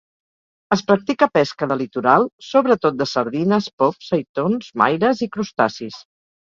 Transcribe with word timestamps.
Es 0.75 0.81
practica 0.87 1.27
pesca 1.35 1.67
de 1.73 1.77
litoral, 1.83 2.27
sobretot 2.47 2.99
de 3.03 3.09
sardines, 3.15 3.71
pops, 3.83 4.13
seitons, 4.15 4.75
maires 4.85 5.27
i 5.29 5.35
crustacis. 5.39 6.07